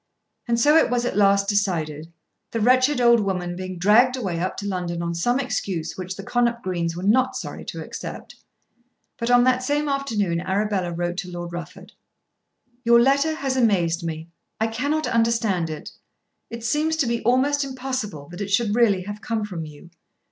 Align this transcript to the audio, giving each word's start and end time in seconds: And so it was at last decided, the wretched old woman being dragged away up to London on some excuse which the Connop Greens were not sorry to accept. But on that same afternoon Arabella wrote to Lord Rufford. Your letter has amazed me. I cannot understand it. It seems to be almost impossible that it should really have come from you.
And 0.47 0.59
so 0.59 0.75
it 0.75 0.89
was 0.89 1.05
at 1.05 1.15
last 1.15 1.47
decided, 1.47 2.11
the 2.49 2.59
wretched 2.59 2.99
old 2.99 3.19
woman 3.19 3.55
being 3.55 3.77
dragged 3.77 4.17
away 4.17 4.39
up 4.39 4.57
to 4.57 4.65
London 4.67 5.03
on 5.03 5.13
some 5.13 5.39
excuse 5.39 5.95
which 5.95 6.15
the 6.15 6.23
Connop 6.23 6.63
Greens 6.63 6.95
were 6.95 7.03
not 7.03 7.35
sorry 7.35 7.63
to 7.65 7.83
accept. 7.85 8.35
But 9.19 9.29
on 9.29 9.43
that 9.43 9.61
same 9.61 9.87
afternoon 9.87 10.39
Arabella 10.41 10.91
wrote 10.91 11.17
to 11.17 11.29
Lord 11.31 11.53
Rufford. 11.53 11.91
Your 12.83 12.99
letter 12.99 13.35
has 13.35 13.55
amazed 13.55 14.03
me. 14.03 14.27
I 14.59 14.65
cannot 14.65 15.05
understand 15.05 15.69
it. 15.69 15.91
It 16.49 16.63
seems 16.63 16.95
to 16.95 17.05
be 17.05 17.21
almost 17.21 17.63
impossible 17.63 18.27
that 18.29 18.41
it 18.41 18.49
should 18.49 18.73
really 18.73 19.03
have 19.03 19.21
come 19.21 19.45
from 19.45 19.65
you. 19.67 19.91